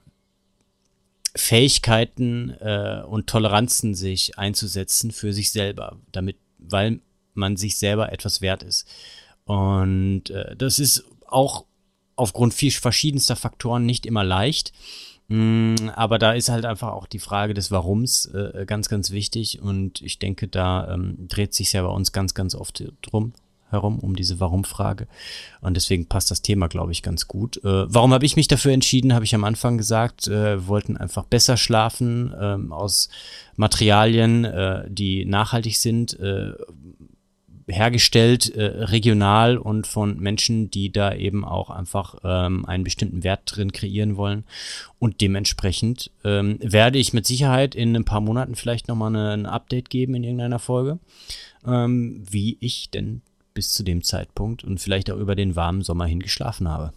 [1.36, 7.00] Fähigkeiten äh, und Toleranzen sich einzusetzen für sich selber, damit, weil
[7.34, 8.86] man sich selber etwas wert ist.
[9.44, 11.66] Und äh, das ist auch
[12.16, 14.72] aufgrund viel verschiedenster Faktoren nicht immer leicht.
[15.28, 19.60] Mm, aber da ist halt einfach auch die Frage des Warums äh, ganz, ganz wichtig.
[19.60, 23.32] Und ich denke, da ähm, dreht sich ja bei uns ganz, ganz oft drum
[23.70, 25.06] herum, um diese Warum-Frage.
[25.60, 27.58] Und deswegen passt das Thema, glaube ich, ganz gut.
[27.64, 30.26] Äh, warum habe ich mich dafür entschieden, habe ich am Anfang gesagt.
[30.26, 33.08] Äh, wir wollten einfach besser schlafen ähm, aus
[33.56, 36.52] Materialien, äh, die nachhaltig sind, äh,
[37.68, 43.42] hergestellt, äh, regional und von Menschen, die da eben auch einfach ähm, einen bestimmten Wert
[43.46, 44.44] drin kreieren wollen.
[44.98, 49.90] Und dementsprechend ähm, werde ich mit Sicherheit in ein paar Monaten vielleicht nochmal ein Update
[49.90, 50.98] geben in irgendeiner Folge,
[51.66, 53.22] ähm, wie ich denn
[53.54, 56.92] bis zu dem Zeitpunkt und vielleicht auch über den warmen Sommer hin geschlafen habe.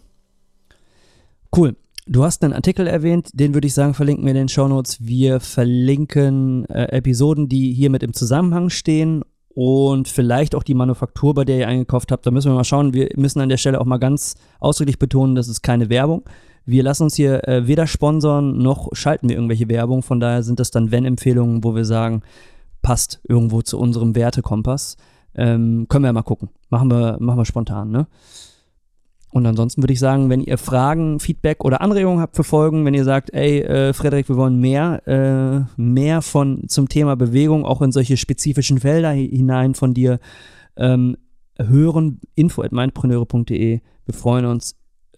[1.56, 1.76] Cool.
[2.06, 4.98] Du hast einen Artikel erwähnt, den würde ich sagen, verlinken wir in den Shownotes.
[5.00, 11.34] Wir verlinken äh, Episoden, die hier mit im Zusammenhang stehen und vielleicht auch die Manufaktur,
[11.34, 12.24] bei der ihr eingekauft habt.
[12.24, 12.94] Da müssen wir mal schauen.
[12.94, 16.22] Wir müssen an der Stelle auch mal ganz ausdrücklich betonen, das ist keine Werbung.
[16.64, 20.02] Wir lassen uns hier äh, weder sponsern noch schalten wir irgendwelche Werbung.
[20.02, 22.22] Von daher sind das dann Wenn-Empfehlungen, wo wir sagen,
[22.82, 24.96] passt irgendwo zu unserem Wertekompass.
[25.34, 26.48] Ähm, können wir ja mal gucken.
[26.70, 28.06] Machen wir, machen wir spontan, ne?
[29.30, 32.94] Und ansonsten würde ich sagen, wenn ihr Fragen, Feedback oder Anregungen habt für Folgen, wenn
[32.94, 37.82] ihr sagt, ey, äh, Frederik, wir wollen mehr, äh, mehr von zum Thema Bewegung, auch
[37.82, 40.18] in solche spezifischen Felder hinein von dir
[40.76, 41.18] ähm,
[41.58, 43.80] hören, info at mindpreneure.de.
[44.06, 44.76] Wir freuen uns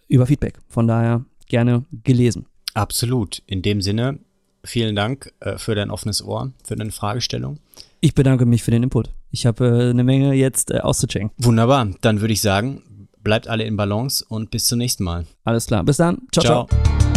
[0.09, 0.59] über Feedback.
[0.67, 2.47] Von daher gerne gelesen.
[2.73, 3.41] Absolut.
[3.47, 4.19] In dem Sinne,
[4.63, 7.59] vielen Dank äh, für dein offenes Ohr, für deine Fragestellung.
[8.03, 9.11] Ich bedanke mich für den Input.
[9.29, 11.29] Ich habe äh, eine Menge jetzt äh, auszuchecken.
[11.37, 11.87] Wunderbar.
[12.01, 12.81] Dann würde ich sagen,
[13.23, 15.27] bleibt alle in Balance und bis zum nächsten Mal.
[15.43, 15.83] Alles klar.
[15.83, 16.17] Bis dann.
[16.31, 16.43] ciao.
[16.43, 16.67] ciao.
[16.67, 17.10] ciao.